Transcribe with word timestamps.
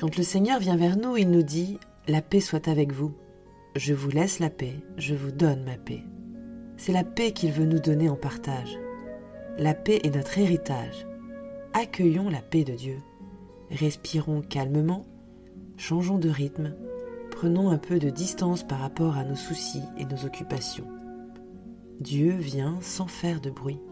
Quand 0.00 0.16
le 0.16 0.22
Seigneur 0.22 0.60
vient 0.60 0.78
vers 0.78 0.96
nous, 0.96 1.18
il 1.18 1.30
nous 1.30 1.42
dit⁇ 1.42 1.78
La 2.10 2.22
paix 2.22 2.40
soit 2.40 2.68
avec 2.68 2.90
vous. 2.90 3.12
Je 3.76 3.92
vous 3.92 4.08
laisse 4.08 4.38
la 4.38 4.48
paix, 4.48 4.76
je 4.96 5.14
vous 5.14 5.30
donne 5.30 5.62
ma 5.64 5.76
paix. 5.76 6.02
C'est 6.78 6.94
la 6.94 7.04
paix 7.04 7.32
qu'il 7.32 7.52
veut 7.52 7.66
nous 7.66 7.80
donner 7.80 8.08
en 8.08 8.16
partage. 8.16 8.78
La 9.58 9.74
paix 9.74 10.00
est 10.02 10.16
notre 10.16 10.38
héritage. 10.38 11.06
Accueillons 11.74 12.30
la 12.30 12.40
paix 12.40 12.64
de 12.64 12.72
Dieu. 12.72 12.96
Respirons 13.70 14.40
calmement, 14.40 15.04
changeons 15.76 16.18
de 16.18 16.30
rythme, 16.30 16.74
prenons 17.30 17.68
un 17.68 17.76
peu 17.76 17.98
de 17.98 18.08
distance 18.08 18.62
par 18.62 18.78
rapport 18.78 19.18
à 19.18 19.24
nos 19.24 19.36
soucis 19.36 19.84
et 19.98 20.06
nos 20.06 20.24
occupations. 20.24 20.88
Dieu 22.00 22.32
vient 22.38 22.78
sans 22.80 23.06
faire 23.06 23.42
de 23.42 23.50
bruit. 23.50 23.82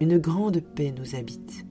Une 0.00 0.16
grande 0.16 0.60
paix 0.60 0.94
nous 0.96 1.16
habite. 1.16 1.66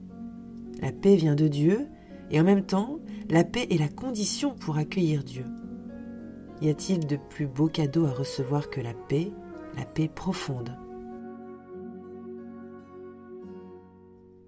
La 0.80 0.92
paix 0.92 1.16
vient 1.16 1.34
de 1.34 1.48
Dieu 1.48 1.88
et 2.30 2.40
en 2.40 2.44
même 2.44 2.64
temps, 2.64 3.00
la 3.30 3.44
paix 3.44 3.66
est 3.70 3.78
la 3.78 3.88
condition 3.88 4.54
pour 4.54 4.78
accueillir 4.78 5.22
Dieu. 5.22 5.44
Y 6.62 6.70
a-t-il 6.70 7.06
de 7.06 7.16
plus 7.16 7.46
beau 7.46 7.68
cadeau 7.68 8.06
à 8.06 8.12
recevoir 8.12 8.70
que 8.70 8.80
la 8.80 8.94
paix, 8.94 9.30
la 9.76 9.84
paix 9.84 10.08
profonde? 10.08 10.76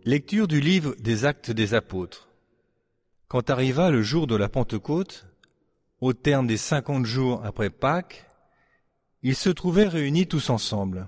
Lecture 0.04 0.48
du 0.48 0.60
livre 0.60 0.94
des 0.98 1.26
Actes 1.26 1.50
des 1.50 1.74
Apôtres. 1.74 2.30
Quand 3.28 3.50
arriva 3.50 3.90
le 3.90 4.02
jour 4.02 4.26
de 4.26 4.34
la 4.34 4.48
Pentecôte, 4.48 5.26
au 6.00 6.14
terme 6.14 6.46
des 6.46 6.56
cinquante 6.56 7.04
jours 7.04 7.44
après 7.44 7.68
Pâques, 7.68 8.26
ils 9.22 9.36
se 9.36 9.50
trouvaient 9.50 9.86
réunis 9.86 10.26
tous 10.26 10.48
ensemble. 10.48 11.06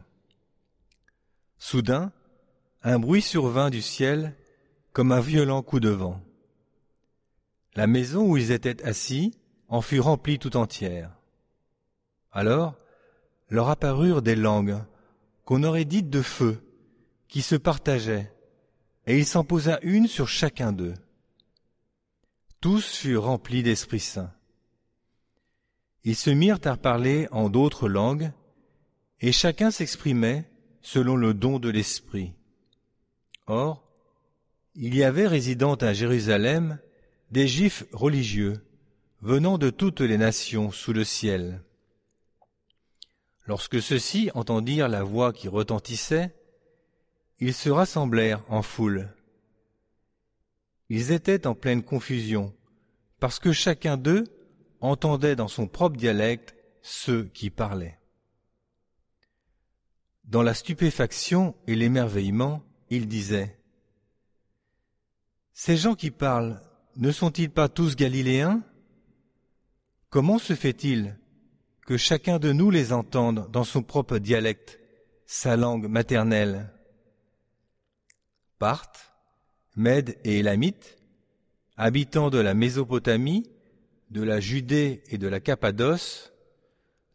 Soudain, 1.56 2.12
un 2.82 2.98
bruit 2.98 3.22
survint 3.22 3.70
du 3.70 3.80
ciel 3.80 4.36
comme 4.92 5.10
un 5.10 5.20
violent 5.20 5.62
coup 5.62 5.80
de 5.80 5.88
vent. 5.88 6.20
La 7.74 7.86
maison 7.86 8.28
où 8.28 8.36
ils 8.36 8.50
étaient 8.50 8.82
assis 8.84 9.32
en 9.68 9.80
fut 9.80 10.00
remplie 10.00 10.38
tout 10.38 10.56
entière. 10.56 11.10
Alors 12.30 12.76
leur 13.48 13.68
apparurent 13.68 14.22
des 14.22 14.36
langues 14.36 14.78
qu'on 15.44 15.62
aurait 15.62 15.84
dites 15.84 16.08
de 16.08 16.22
feu, 16.22 16.62
qui 17.28 17.42
se 17.42 17.56
partageaient, 17.56 18.32
et 19.06 19.18
il 19.18 19.26
s'en 19.26 19.44
posa 19.44 19.78
une 19.82 20.06
sur 20.06 20.28
chacun 20.28 20.72
d'eux. 20.72 20.94
Tous 22.60 22.96
furent 22.96 23.24
remplis 23.24 23.62
d'Esprit 23.62 24.00
Saint. 24.00 24.32
Ils 26.04 26.16
se 26.16 26.30
mirent 26.30 26.60
à 26.64 26.76
parler 26.76 27.28
en 27.32 27.50
d'autres 27.50 27.88
langues, 27.88 28.32
et 29.20 29.32
chacun 29.32 29.70
s'exprimait 29.70 30.48
selon 30.80 31.16
le 31.16 31.34
don 31.34 31.58
de 31.58 31.68
l'Esprit. 31.68 32.32
Or, 33.46 33.86
il 34.74 34.94
y 34.94 35.04
avait 35.04 35.26
résidant 35.26 35.74
à 35.74 35.92
Jérusalem 35.92 36.78
des 37.32 37.48
Juifs 37.48 37.84
religieux 37.92 38.62
venant 39.22 39.56
de 39.56 39.70
toutes 39.70 40.02
les 40.02 40.18
nations 40.18 40.70
sous 40.70 40.92
le 40.92 41.02
ciel. 41.02 41.62
Lorsque 43.46 43.80
ceux-ci 43.80 44.30
entendirent 44.34 44.88
la 44.88 45.02
voix 45.02 45.32
qui 45.32 45.48
retentissait, 45.48 46.36
ils 47.40 47.54
se 47.54 47.70
rassemblèrent 47.70 48.44
en 48.48 48.60
foule. 48.60 49.08
Ils 50.90 51.10
étaient 51.10 51.46
en 51.46 51.54
pleine 51.54 51.82
confusion, 51.82 52.54
parce 53.18 53.38
que 53.38 53.52
chacun 53.52 53.96
d'eux 53.96 54.24
entendait 54.80 55.34
dans 55.34 55.48
son 55.48 55.66
propre 55.66 55.96
dialecte 55.96 56.54
ceux 56.82 57.24
qui 57.24 57.48
parlaient. 57.48 57.98
Dans 60.24 60.42
la 60.42 60.52
stupéfaction 60.52 61.56
et 61.66 61.76
l'émerveillement, 61.76 62.62
ils 62.90 63.08
disaient 63.08 63.58
Ces 65.54 65.78
gens 65.78 65.94
qui 65.94 66.10
parlent 66.10 66.60
ne 66.96 67.10
sont-ils 67.10 67.50
pas 67.50 67.68
tous 67.68 67.96
galiléens? 67.96 68.62
Comment 70.10 70.38
se 70.38 70.54
fait-il 70.54 71.16
que 71.86 71.96
chacun 71.96 72.38
de 72.38 72.52
nous 72.52 72.70
les 72.70 72.92
entende 72.92 73.50
dans 73.50 73.64
son 73.64 73.82
propre 73.82 74.18
dialecte, 74.18 74.78
sa 75.26 75.56
langue 75.56 75.88
maternelle? 75.88 76.70
Parthes, 78.58 79.12
Mèdes 79.74 80.18
et 80.24 80.38
Élamites, 80.38 80.98
habitants 81.76 82.30
de 82.30 82.38
la 82.38 82.54
Mésopotamie, 82.54 83.50
de 84.10 84.22
la 84.22 84.40
Judée 84.40 85.02
et 85.08 85.18
de 85.18 85.26
la 85.26 85.40
Cappadoce, 85.40 86.32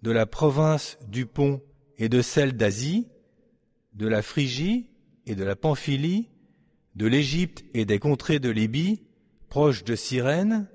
de 0.02 0.12
la 0.12 0.26
province 0.26 0.98
du 1.08 1.26
Pont 1.26 1.62
et 1.98 2.10
de 2.10 2.22
celle 2.22 2.58
d'Asie, 2.58 3.08
de 3.94 4.08
la 4.08 4.22
Phrygie 4.22 4.90
et 5.26 5.36
de 5.36 5.44
la 5.44 5.56
Pamphylie, 5.56 6.30
de 6.96 7.06
l'Égypte 7.06 7.64
et 7.74 7.86
des 7.86 8.00
contrées 8.00 8.40
de 8.40 8.50
Libye, 8.50 9.06
proches 9.50 9.84
de 9.84 9.96
Cyrène, 9.96 10.68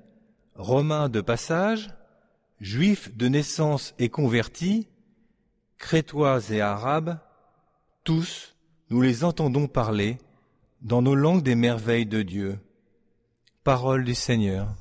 romains 0.55 1.09
de 1.09 1.21
passage, 1.21 1.89
juifs 2.59 3.15
de 3.15 3.27
naissance 3.27 3.93
et 3.99 4.09
convertis, 4.09 4.87
crétois 5.77 6.39
et 6.49 6.61
arabes, 6.61 7.19
tous, 8.03 8.55
nous 8.89 9.01
les 9.01 9.23
entendons 9.23 9.67
parler 9.67 10.17
dans 10.81 11.01
nos 11.01 11.15
langues 11.15 11.43
des 11.43 11.55
merveilles 11.55 12.05
de 12.05 12.21
Dieu. 12.21 12.59
Parole 13.63 14.03
du 14.03 14.15
Seigneur. 14.15 14.75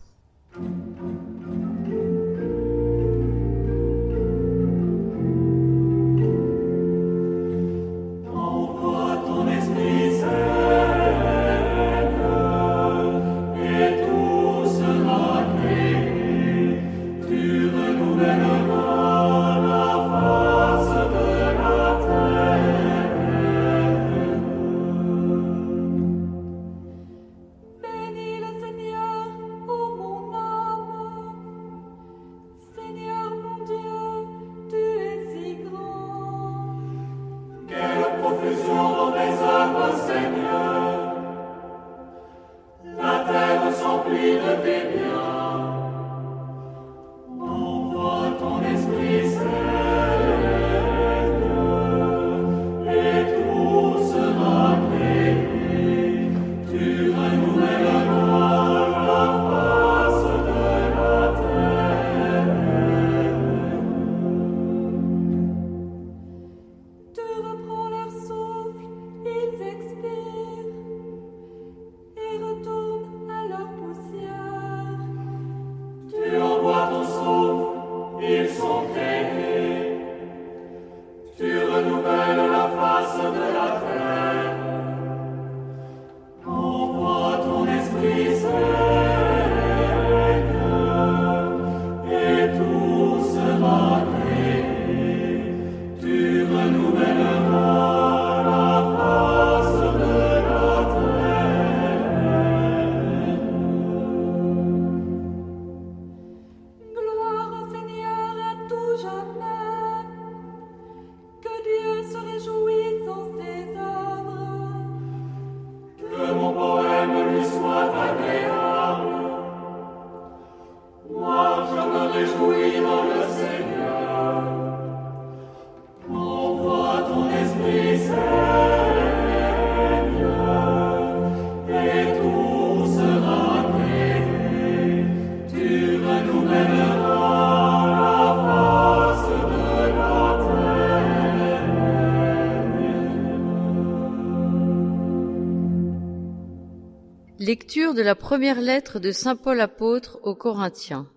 La 148.02 148.14
première 148.14 148.60
lettre 148.60 148.98
de 148.98 149.12
Saint 149.12 149.36
Paul 149.36 149.60
apôtre 149.60 150.18
aux 150.22 150.34
Corinthiens. 150.34 151.08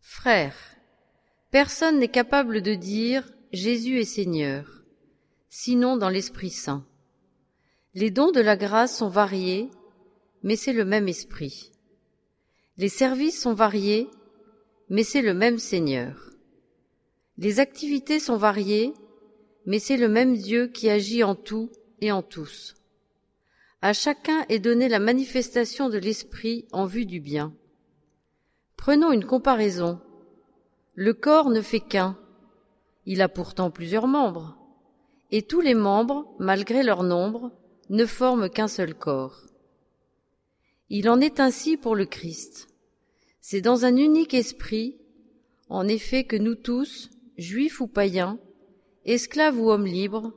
Frères, 0.00 0.56
personne 1.50 1.98
n'est 1.98 2.08
capable 2.08 2.62
de 2.62 2.74
dire 2.74 3.28
Jésus 3.52 4.00
est 4.00 4.04
Seigneur, 4.04 4.82
sinon 5.48 5.96
dans 5.96 6.08
l'Esprit 6.08 6.50
Saint. 6.50 6.86
Les 7.94 8.10
dons 8.10 8.30
de 8.30 8.40
la 8.40 8.56
grâce 8.56 8.96
sont 8.96 9.08
variés, 9.08 9.70
mais 10.42 10.56
c'est 10.56 10.72
le 10.72 10.84
même 10.84 11.08
Esprit. 11.08 11.72
Les 12.76 12.88
services 12.88 13.40
sont 13.40 13.54
variés, 13.54 14.08
mais 14.88 15.02
c'est 15.02 15.22
le 15.22 15.34
même 15.34 15.58
Seigneur. 15.58 16.30
Les 17.36 17.60
activités 17.60 18.20
sont 18.20 18.36
variées, 18.36 18.94
mais 19.66 19.78
c'est 19.78 19.96
le 19.96 20.08
même 20.08 20.36
Dieu 20.36 20.68
qui 20.68 20.88
agit 20.88 21.24
en 21.24 21.34
tout 21.34 21.70
et 22.00 22.12
en 22.12 22.22
tous. 22.22 22.77
À 23.80 23.92
chacun 23.92 24.44
est 24.48 24.58
donnée 24.58 24.88
la 24.88 24.98
manifestation 24.98 25.88
de 25.88 25.98
l'Esprit 25.98 26.66
en 26.72 26.84
vue 26.84 27.06
du 27.06 27.20
bien. 27.20 27.54
Prenons 28.76 29.12
une 29.12 29.24
comparaison. 29.24 30.00
Le 30.94 31.14
corps 31.14 31.50
ne 31.50 31.60
fait 31.60 31.78
qu'un. 31.78 32.18
Il 33.06 33.22
a 33.22 33.28
pourtant 33.28 33.70
plusieurs 33.70 34.08
membres. 34.08 34.58
Et 35.30 35.42
tous 35.42 35.60
les 35.60 35.74
membres, 35.74 36.34
malgré 36.40 36.82
leur 36.82 37.04
nombre, 37.04 37.52
ne 37.88 38.04
forment 38.04 38.50
qu'un 38.50 38.66
seul 38.66 38.94
corps. 38.96 39.42
Il 40.88 41.08
en 41.08 41.20
est 41.20 41.38
ainsi 41.38 41.76
pour 41.76 41.94
le 41.94 42.04
Christ. 42.04 42.68
C'est 43.40 43.60
dans 43.60 43.84
un 43.84 43.94
unique 43.94 44.34
esprit, 44.34 44.98
en 45.68 45.86
effet, 45.86 46.24
que 46.24 46.36
nous 46.36 46.56
tous, 46.56 47.10
juifs 47.36 47.80
ou 47.80 47.86
païens, 47.86 48.40
esclaves 49.04 49.60
ou 49.60 49.70
hommes 49.70 49.86
libres, 49.86 50.32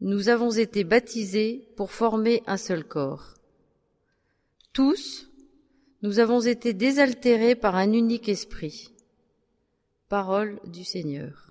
nous 0.00 0.28
avons 0.28 0.50
été 0.50 0.84
baptisés 0.84 1.68
pour 1.76 1.90
former 1.90 2.42
un 2.46 2.56
seul 2.56 2.84
corps. 2.84 3.34
Tous, 4.72 5.28
nous 6.02 6.20
avons 6.20 6.40
été 6.40 6.72
désaltérés 6.72 7.56
par 7.56 7.74
un 7.74 7.92
unique 7.92 8.28
esprit. 8.28 8.92
Parole 10.08 10.60
du 10.64 10.84
Seigneur. 10.84 11.47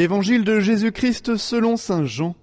Évangile 0.00 0.44
de 0.44 0.60
Jésus-Christ 0.60 1.36
selon 1.36 1.76
Saint 1.76 2.06
Jean. 2.06 2.34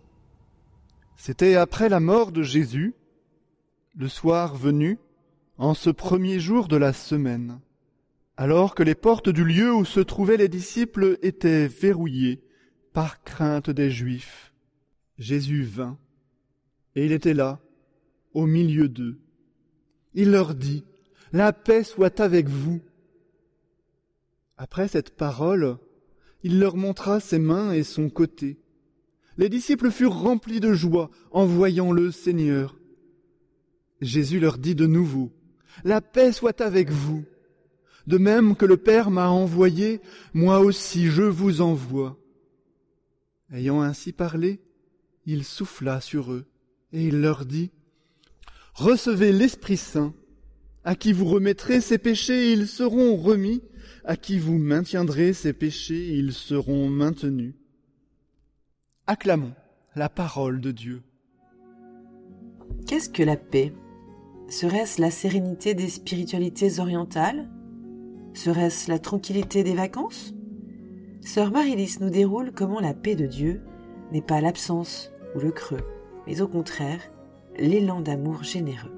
C'était 1.15 1.55
après 1.55 1.89
la 1.89 1.99
mort 1.99 2.31
de 2.31 2.43
Jésus, 2.43 2.93
le 3.95 4.07
soir 4.07 4.55
venu, 4.55 4.99
en 5.57 5.73
ce 5.73 5.89
premier 5.89 6.39
jour 6.39 6.67
de 6.67 6.77
la 6.77 6.93
semaine, 6.93 7.59
alors 8.37 8.75
que 8.75 8.83
les 8.83 8.93
portes 8.93 9.29
du 9.29 9.43
lieu 9.43 9.73
où 9.73 9.85
se 9.85 9.99
trouvaient 9.99 10.37
les 10.37 10.49
disciples 10.49 11.17
étaient 11.23 11.67
verrouillées 11.67 12.43
par 12.93 13.23
crainte 13.23 13.71
des 13.71 13.89
Juifs. 13.89 14.53
Jésus 15.17 15.63
vint, 15.63 15.97
et 16.93 17.07
il 17.07 17.11
était 17.11 17.33
là, 17.33 17.59
au 18.35 18.45
milieu 18.45 18.87
d'eux. 18.87 19.17
Il 20.13 20.29
leur 20.29 20.53
dit, 20.53 20.85
La 21.33 21.53
paix 21.53 21.83
soit 21.83 22.19
avec 22.19 22.49
vous. 22.49 22.81
Après 24.57 24.87
cette 24.87 25.17
parole, 25.17 25.79
il 26.43 26.59
leur 26.59 26.75
montra 26.75 27.19
ses 27.19 27.39
mains 27.39 27.71
et 27.71 27.83
son 27.83 28.09
côté. 28.09 28.57
Les 29.37 29.49
disciples 29.49 29.91
furent 29.91 30.19
remplis 30.19 30.59
de 30.59 30.73
joie 30.73 31.09
en 31.31 31.45
voyant 31.45 31.91
le 31.91 32.11
Seigneur. 32.11 32.77
Jésus 34.01 34.39
leur 34.39 34.57
dit 34.57 34.75
de 34.75 34.87
nouveau, 34.87 35.31
La 35.83 36.01
paix 36.01 36.31
soit 36.31 36.61
avec 36.61 36.89
vous. 36.89 37.23
De 38.07 38.17
même 38.17 38.55
que 38.55 38.65
le 38.65 38.77
Père 38.77 39.11
m'a 39.11 39.29
envoyé, 39.29 40.01
moi 40.33 40.59
aussi 40.59 41.07
je 41.07 41.23
vous 41.23 41.61
envoie. 41.61 42.17
Ayant 43.51 43.81
ainsi 43.81 44.13
parlé, 44.13 44.59
il 45.25 45.43
souffla 45.43 45.99
sur 45.99 46.31
eux, 46.31 46.45
et 46.93 47.05
il 47.05 47.21
leur 47.21 47.45
dit, 47.45 47.71
Recevez 48.73 49.33
l'Esprit 49.33 49.77
Saint, 49.77 50.13
à 50.83 50.95
qui 50.95 51.11
vous 51.11 51.25
remettrez 51.25 51.81
ces 51.81 51.97
péchés, 51.97 52.53
ils 52.53 52.67
seront 52.67 53.17
remis, 53.17 53.61
à 54.03 54.15
qui 54.15 54.39
vous 54.39 54.57
maintiendrez 54.57 55.33
ces 55.33 55.53
péchés, 55.53 56.15
ils 56.15 56.33
seront 56.33 56.89
maintenus. 56.89 57.55
Acclamons 59.05 59.53
la 59.95 60.09
parole 60.09 60.61
de 60.61 60.71
Dieu. 60.71 61.01
Qu'est-ce 62.85 63.09
que 63.09 63.23
la 63.23 63.37
paix? 63.37 63.73
Serait-ce 64.49 65.01
la 65.01 65.11
sérénité 65.11 65.73
des 65.73 65.89
spiritualités 65.89 66.79
orientales? 66.79 67.49
Serait-ce 68.33 68.89
la 68.89 68.99
tranquillité 68.99 69.63
des 69.63 69.75
vacances? 69.75 70.33
Sœur 71.21 71.51
Marilys 71.51 71.97
nous 71.99 72.09
déroule 72.09 72.51
comment 72.53 72.79
la 72.79 72.93
paix 72.93 73.15
de 73.15 73.25
Dieu 73.25 73.61
n'est 74.11 74.21
pas 74.21 74.39
l'absence 74.39 75.11
ou 75.35 75.39
le 75.39 75.51
creux, 75.51 75.83
mais 76.25 76.41
au 76.41 76.47
contraire 76.47 77.01
l'élan 77.57 78.01
d'amour 78.01 78.43
généreux. 78.43 78.96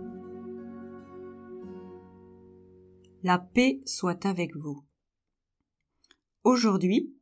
La 3.22 3.38
paix 3.38 3.82
soit 3.86 4.26
avec 4.26 4.56
vous. 4.56 4.86
Aujourd'hui, 6.46 7.14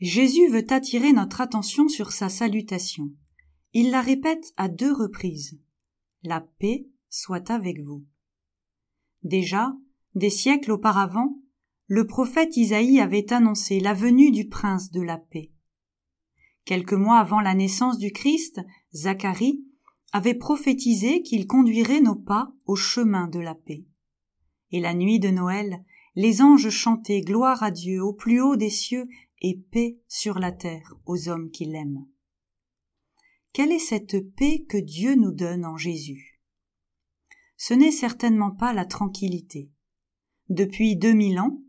Jésus 0.00 0.48
veut 0.48 0.64
attirer 0.70 1.12
notre 1.12 1.42
attention 1.42 1.88
sur 1.88 2.12
sa 2.12 2.30
salutation. 2.30 3.10
Il 3.74 3.90
la 3.90 4.00
répète 4.00 4.54
à 4.56 4.68
deux 4.68 4.92
reprises. 4.92 5.60
La 6.22 6.40
paix 6.40 6.86
soit 7.10 7.50
avec 7.50 7.82
vous. 7.82 8.02
Déjà, 9.24 9.76
des 10.14 10.30
siècles 10.30 10.72
auparavant, 10.72 11.38
le 11.86 12.06
prophète 12.06 12.56
Isaïe 12.56 12.98
avait 12.98 13.30
annoncé 13.30 13.78
la 13.78 13.92
venue 13.92 14.30
du 14.30 14.48
prince 14.48 14.90
de 14.90 15.02
la 15.02 15.18
paix. 15.18 15.52
Quelques 16.64 16.94
mois 16.94 17.18
avant 17.18 17.40
la 17.40 17.54
naissance 17.54 17.98
du 17.98 18.10
Christ, 18.10 18.62
Zacharie 18.94 19.62
avait 20.12 20.34
prophétisé 20.34 21.22
qu'il 21.22 21.46
conduirait 21.46 22.00
nos 22.00 22.16
pas 22.16 22.54
au 22.64 22.74
chemin 22.74 23.28
de 23.28 23.38
la 23.38 23.54
paix. 23.54 23.84
Et 24.72 24.80
la 24.80 24.94
nuit 24.94 25.18
de 25.20 25.28
Noël, 25.28 25.84
les 26.14 26.42
anges 26.42 26.70
chantaient 26.70 27.20
gloire 27.20 27.62
à 27.62 27.70
Dieu 27.70 28.02
au 28.02 28.12
plus 28.12 28.40
haut 28.40 28.56
des 28.56 28.70
cieux 28.70 29.06
et 29.42 29.58
paix 29.70 29.98
sur 30.08 30.38
la 30.38 30.52
terre 30.52 30.94
aux 31.04 31.28
hommes 31.28 31.50
qui 31.50 31.66
l'aiment. 31.66 32.06
Quelle 33.52 33.72
est 33.72 33.78
cette 33.78 34.34
paix 34.34 34.64
que 34.68 34.78
Dieu 34.78 35.14
nous 35.14 35.32
donne 35.32 35.64
en 35.64 35.76
Jésus? 35.76 36.40
Ce 37.56 37.74
n'est 37.74 37.92
certainement 37.92 38.50
pas 38.50 38.72
la 38.72 38.84
tranquillité. 38.84 39.70
Depuis 40.48 40.96
deux 40.96 41.14
mille 41.14 41.38
ans, 41.38 41.62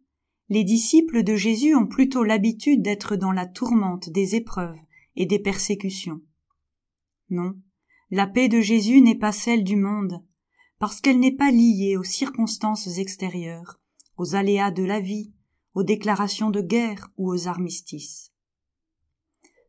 les 0.49 0.63
disciples 0.63 1.23
de 1.23 1.35
Jésus 1.35 1.75
ont 1.75 1.87
plutôt 1.87 2.23
l'habitude 2.23 2.81
d'être 2.81 3.15
dans 3.15 3.31
la 3.31 3.45
tourmente 3.45 4.09
des 4.09 4.35
épreuves 4.35 4.79
et 5.15 5.25
des 5.25 5.39
persécutions. 5.39 6.21
Non, 7.29 7.55
la 8.11 8.27
paix 8.27 8.47
de 8.47 8.61
Jésus 8.61 9.01
n'est 9.01 9.17
pas 9.17 9.33
celle 9.33 9.63
du 9.63 9.75
monde, 9.75 10.23
parce 10.79 11.01
qu'elle 11.01 11.19
n'est 11.19 11.35
pas 11.35 11.51
liée 11.51 11.97
aux 11.97 12.03
circonstances 12.03 12.97
extérieures, 12.97 13.79
aux 14.17 14.35
aléas 14.35 14.71
de 14.71 14.83
la 14.83 14.99
vie, 14.99 15.33
aux 15.73 15.83
déclarations 15.83 16.49
de 16.49 16.61
guerre 16.61 17.09
ou 17.17 17.31
aux 17.31 17.47
armistices. 17.47 18.31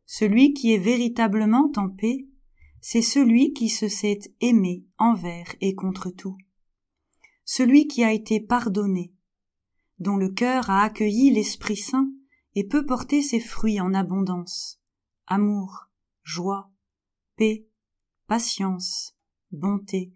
Celui 0.05 0.53
qui 0.53 0.73
est 0.73 0.79
véritablement 0.79 1.71
en 1.75 1.89
paix, 1.89 2.25
c'est 2.81 3.01
celui 3.01 3.53
qui 3.53 3.69
se 3.69 3.87
sait 3.87 4.19
aimé 4.41 4.85
envers 4.97 5.55
et 5.61 5.75
contre 5.75 6.09
tout, 6.09 6.37
celui 7.45 7.87
qui 7.87 8.03
a 8.03 8.13
été 8.13 8.39
pardonné, 8.39 9.13
dont 9.99 10.17
le 10.17 10.29
cœur 10.29 10.69
a 10.69 10.83
accueilli 10.83 11.31
l'Esprit 11.31 11.77
Saint 11.77 12.09
et 12.55 12.63
peut 12.63 12.85
porter 12.85 13.21
ses 13.21 13.39
fruits 13.39 13.81
en 13.81 13.93
abondance, 13.93 14.81
amour, 15.27 15.89
joie, 16.23 16.71
paix, 17.35 17.67
patience, 18.27 19.15
bonté, 19.51 20.13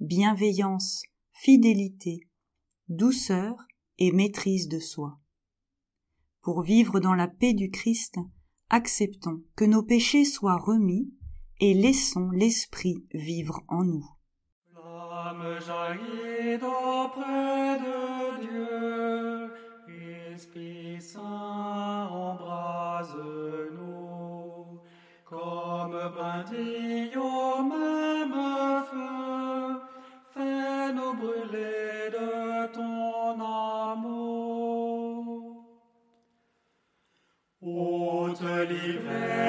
bienveillance, 0.00 1.02
fidélité, 1.30 2.20
douceur 2.88 3.54
et 3.98 4.12
maîtrise 4.12 4.66
de 4.66 4.78
soi. 4.78 5.20
Pour 6.40 6.62
vivre 6.62 7.00
dans 7.00 7.14
la 7.14 7.28
paix 7.28 7.52
du 7.52 7.70
Christ, 7.70 8.18
acceptons 8.70 9.42
que 9.56 9.66
nos 9.66 9.82
péchés 9.82 10.24
soient 10.24 10.56
remis 10.56 11.12
et 11.60 11.74
laissons 11.74 12.30
l'Esprit 12.30 13.04
vivre 13.12 13.60
en 13.68 13.84
nous. 13.84 14.08
L'âme 14.74 15.60
jaillit 15.60 16.56
d'auprès 16.58 17.78
de 17.78 18.40
Dieu, 18.40 19.52
Esprit 20.32 21.02
Saint 21.02 22.08
embrase-nous, 22.10 23.20
comme 25.26 26.10
Amen. 38.82 39.39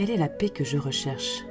Quelle 0.00 0.12
est 0.12 0.16
la 0.16 0.30
paix 0.30 0.48
que 0.48 0.64
je 0.64 0.78
recherche? 0.78 1.44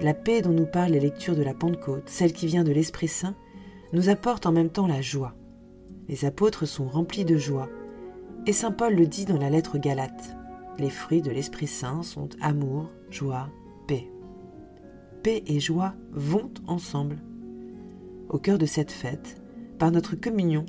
La 0.00 0.14
paix 0.14 0.40
dont 0.40 0.54
nous 0.54 0.64
parlent 0.64 0.92
les 0.92 0.98
lectures 0.98 1.36
de 1.36 1.42
la 1.42 1.52
Pentecôte, 1.52 2.08
celle 2.08 2.32
qui 2.32 2.46
vient 2.46 2.64
de 2.64 2.72
l'Esprit 2.72 3.06
Saint, 3.06 3.34
nous 3.92 4.08
apporte 4.08 4.46
en 4.46 4.52
même 4.52 4.70
temps 4.70 4.86
la 4.86 5.02
joie. 5.02 5.34
Les 6.08 6.24
apôtres 6.24 6.64
sont 6.64 6.88
remplis 6.88 7.26
de 7.26 7.36
joie. 7.36 7.68
Et 8.46 8.54
Saint 8.54 8.72
Paul 8.72 8.94
le 8.94 9.06
dit 9.06 9.26
dans 9.26 9.36
la 9.36 9.50
lettre 9.50 9.76
aux 9.76 9.78
Galates. 9.78 10.34
Les 10.78 10.88
fruits 10.88 11.20
de 11.20 11.30
l'Esprit 11.30 11.66
Saint 11.66 12.02
sont 12.02 12.30
amour, 12.40 12.88
joie, 13.10 13.50
paix. 13.86 14.08
Paix 15.22 15.42
et 15.46 15.60
joie 15.60 15.92
vont 16.12 16.50
ensemble. 16.66 17.18
Au 18.30 18.38
cœur 18.38 18.56
de 18.56 18.64
cette 18.64 18.90
fête, 18.90 19.36
par 19.78 19.90
notre 19.90 20.16
communion, 20.16 20.64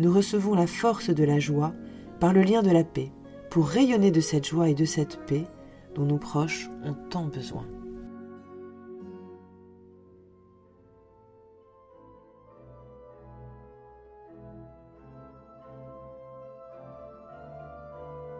nous 0.00 0.12
recevons 0.12 0.54
la 0.56 0.66
force 0.66 1.10
de 1.10 1.22
la 1.22 1.38
joie 1.38 1.72
par 2.18 2.32
le 2.32 2.42
lien 2.42 2.64
de 2.64 2.72
la 2.72 2.82
paix, 2.82 3.12
pour 3.48 3.68
rayonner 3.68 4.10
de 4.10 4.20
cette 4.20 4.48
joie 4.48 4.70
et 4.70 4.74
de 4.74 4.84
cette 4.84 5.24
paix 5.26 5.44
dont 5.94 6.04
nos 6.04 6.18
proches 6.18 6.68
ont 6.84 6.94
tant 7.10 7.24
besoin. 7.24 7.64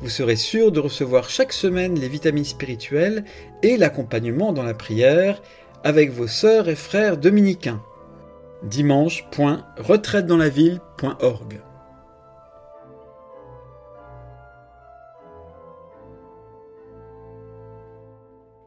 Vous 0.04 0.10
serez 0.10 0.36
sûr 0.36 0.72
de 0.74 0.82
recevoir 0.82 1.30
chaque 1.30 1.54
semaine 1.54 1.98
les 1.98 2.10
vitamines 2.10 2.44
spirituelles 2.44 3.24
et 3.62 3.78
l'accompagnement 3.78 4.52
dans 4.52 4.64
la 4.64 4.74
prière 4.74 5.42
avec 5.86 6.12
vos 6.12 6.28
sœurs 6.28 6.68
et 6.68 6.76
frères 6.76 7.16
dominicains. 7.16 7.82
dimanche.retraitedanslaville.org 8.64 11.62